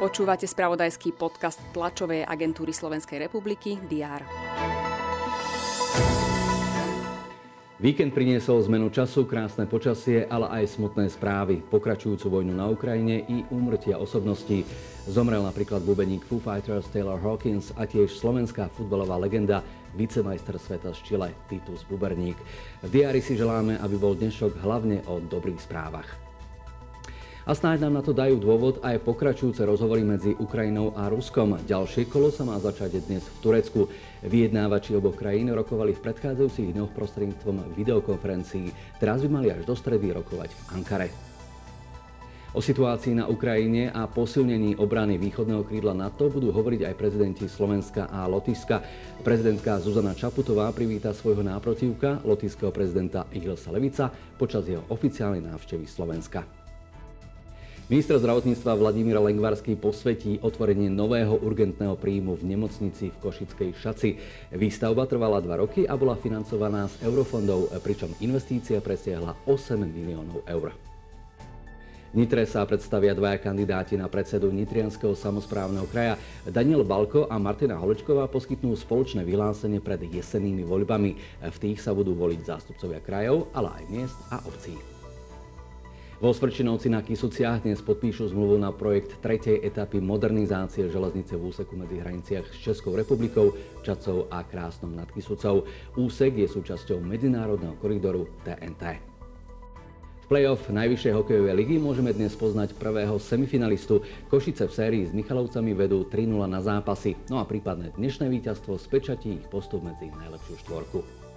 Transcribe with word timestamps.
Počúvate 0.00 0.48
spravodajský 0.48 1.12
podcast 1.12 1.60
tlačovej 1.76 2.24
agentúry 2.24 2.72
Slovenskej 2.72 3.20
republiky 3.28 3.76
DR. 3.84 4.24
Víkend 7.80 8.12
priniesol 8.12 8.60
zmenu 8.68 8.92
času, 8.92 9.24
krásne 9.24 9.64
počasie, 9.64 10.28
ale 10.28 10.48
aj 10.48 10.76
smutné 10.76 11.08
správy. 11.08 11.64
Pokračujúcu 11.64 12.28
vojnu 12.28 12.52
na 12.52 12.68
Ukrajine 12.68 13.24
i 13.24 13.44
úmrtia 13.52 13.96
osobností. 13.96 14.64
Zomrel 15.08 15.40
napríklad 15.44 15.84
bubeník 15.84 16.24
Foo 16.28 16.40
Fighters 16.40 16.88
Taylor 16.92 17.20
Hawkins 17.20 17.72
a 17.76 17.88
tiež 17.88 18.12
slovenská 18.12 18.68
futbalová 18.72 19.16
legenda, 19.16 19.64
vicemajster 19.96 20.60
sveta 20.60 20.92
z 20.92 21.00
Chile 21.08 21.32
Titus 21.48 21.84
Buberník. 21.88 22.36
V 22.84 22.88
diári 22.88 23.24
si 23.24 23.36
želáme, 23.36 23.80
aby 23.80 23.96
bol 23.96 24.12
dnešok 24.12 24.60
hlavne 24.60 25.00
o 25.08 25.20
dobrých 25.20 25.64
správach. 25.64 26.29
A 27.50 27.54
snáď 27.58 27.82
nám 27.82 27.98
na 27.98 28.02
to 28.06 28.14
dajú 28.14 28.38
dôvod 28.38 28.78
aj 28.78 29.02
pokračujúce 29.02 29.66
rozhovory 29.66 30.06
medzi 30.06 30.38
Ukrajinou 30.38 30.94
a 30.94 31.10
Ruskom. 31.10 31.58
Ďalšie 31.58 32.06
kolo 32.06 32.30
sa 32.30 32.46
má 32.46 32.54
začať 32.62 33.02
dnes 33.02 33.26
v 33.26 33.36
Turecku. 33.42 33.90
Vyjednávači 34.22 34.94
oboch 34.94 35.18
krajín 35.18 35.50
rokovali 35.50 35.90
v 35.90 35.98
predchádzajúcich 35.98 36.70
dňoch 36.78 36.94
prostredníctvom 36.94 37.74
videokonferencií. 37.74 38.70
Teraz 39.02 39.26
by 39.26 39.28
mali 39.34 39.50
až 39.50 39.66
do 39.66 39.74
stredy 39.74 40.14
rokovať 40.14 40.54
v 40.54 40.60
Ankare. 40.78 41.08
O 42.54 42.62
situácii 42.62 43.18
na 43.18 43.26
Ukrajine 43.26 43.90
a 43.90 44.06
posilnení 44.06 44.78
obrany 44.78 45.18
východného 45.18 45.66
krídla 45.66 45.90
NATO 45.90 46.30
budú 46.30 46.54
hovoriť 46.54 46.86
aj 46.86 46.94
prezidenti 46.94 47.50
Slovenska 47.50 48.06
a 48.14 48.30
Lotyšska. 48.30 48.78
Prezidentka 49.26 49.82
Zuzana 49.82 50.14
Čaputová 50.14 50.70
privíta 50.70 51.10
svojho 51.10 51.42
náprotivka, 51.42 52.22
lotyšského 52.22 52.70
prezidenta 52.70 53.26
Ihilsa 53.34 53.74
Levica, 53.74 54.06
počas 54.38 54.70
jeho 54.70 54.86
oficiálnej 54.86 55.42
návštevy 55.42 55.90
Slovenska. 55.90 56.59
Minister 57.90 58.22
zdravotníctva 58.22 58.78
Vladimír 58.78 59.18
Lengvarský 59.18 59.74
posvetí 59.74 60.38
otvorenie 60.46 60.86
nového 60.86 61.34
urgentného 61.42 61.98
príjmu 61.98 62.38
v 62.38 62.54
nemocnici 62.54 63.10
v 63.10 63.16
Košickej 63.18 63.74
Šaci. 63.74 64.10
Výstavba 64.54 65.10
trvala 65.10 65.42
dva 65.42 65.58
roky 65.58 65.90
a 65.90 65.98
bola 65.98 66.14
financovaná 66.14 66.86
z 66.86 67.02
eurofondov, 67.02 67.74
pričom 67.82 68.14
investícia 68.22 68.78
presiahla 68.78 69.34
8 69.42 69.74
miliónov 69.82 70.46
eur. 70.46 70.70
V 72.10 72.14
Nitre 72.14 72.46
sa 72.46 72.62
predstavia 72.62 73.10
dvaja 73.10 73.42
kandidáti 73.42 73.98
na 73.98 74.06
predsedu 74.06 74.54
Nitrianského 74.54 75.18
samozprávneho 75.18 75.90
kraja. 75.90 76.14
Daniel 76.46 76.86
Balko 76.86 77.26
a 77.26 77.42
Martina 77.42 77.74
Holečková 77.74 78.30
poskytnú 78.30 78.70
spoločné 78.78 79.26
vyhlásenie 79.26 79.82
pred 79.82 79.98
jesennými 80.06 80.62
voľbami. 80.62 81.42
V 81.42 81.58
tých 81.58 81.82
sa 81.82 81.90
budú 81.90 82.14
voliť 82.14 82.38
zástupcovia 82.38 83.02
krajov, 83.02 83.50
ale 83.50 83.82
aj 83.82 83.84
miest 83.90 84.18
a 84.30 84.38
obcí. 84.46 84.99
Vo 86.20 86.36
Svrčinovci 86.36 86.92
na 86.92 87.00
Kisuciach 87.00 87.64
dnes 87.64 87.80
podpíšu 87.80 88.28
zmluvu 88.28 88.60
na 88.60 88.76
projekt 88.76 89.24
tretej 89.24 89.64
etapy 89.64 90.04
modernizácie 90.04 90.92
železnice 90.92 91.32
v 91.32 91.48
úseku 91.48 91.80
medzi 91.80 91.96
hraniciach 91.96 92.44
s 92.44 92.60
Českou 92.60 92.92
republikou, 92.92 93.56
Čacou 93.80 94.28
a 94.28 94.44
Krásnom 94.44 94.92
nad 94.92 95.08
Kisucou. 95.08 95.64
Úsek 95.96 96.36
je 96.36 96.44
súčasťou 96.44 97.00
medzinárodného 97.00 97.72
koridoru 97.80 98.28
TNT. 98.44 99.00
V 100.20 100.24
play-off 100.28 100.68
najvyššej 100.68 101.16
hokejovej 101.16 101.56
ligy 101.56 101.80
môžeme 101.80 102.12
dnes 102.12 102.36
poznať 102.36 102.76
prvého 102.76 103.16
semifinalistu. 103.16 104.04
Košice 104.28 104.68
v 104.68 104.76
sérii 104.76 105.08
s 105.08 105.16
Michalovcami 105.16 105.72
vedú 105.72 106.04
3-0 106.04 106.36
na 106.44 106.60
zápasy, 106.60 107.16
no 107.32 107.40
a 107.40 107.48
prípadné 107.48 107.96
dnešné 107.96 108.28
víťazstvo 108.28 108.76
spečatí 108.76 109.40
ich 109.40 109.48
postup 109.48 109.88
medzi 109.88 110.12
najlepšiu 110.12 110.68
štvorku. 110.68 111.29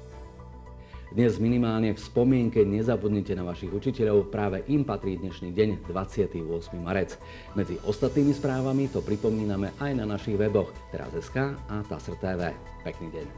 Dnes 1.13 1.37
minimálne 1.37 1.93
v 1.93 2.01
spomienke 2.01 2.65
nezabudnite 2.65 3.37
na 3.37 3.45
vašich 3.45 3.69
učiteľov, 3.69 4.33
práve 4.33 4.65
im 4.73 4.81
patrí 4.81 5.13
dnešný 5.21 5.53
deň 5.53 5.85
28. 5.85 6.41
marec. 6.81 7.21
Medzi 7.53 7.77
ostatnými 7.85 8.33
správami 8.33 8.89
to 8.89 9.05
pripomíname 9.05 9.77
aj 9.77 9.93
na 9.93 10.09
našich 10.09 10.33
weboch 10.41 10.73
teraz.sk 10.89 11.53
a 11.69 11.85
TASR.tv. 11.85 12.57
Pekný 12.81 13.13
deň. 13.13 13.29